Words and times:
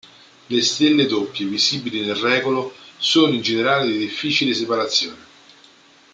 Le 0.49 0.61
stelle 0.61 1.05
doppie 1.05 1.45
visibili 1.45 2.03
nel 2.03 2.15
Regolo 2.15 2.73
sono 2.97 3.33
in 3.35 3.41
generale 3.43 3.91
di 3.91 3.99
difficile 3.99 4.51
separazione. 4.55 5.25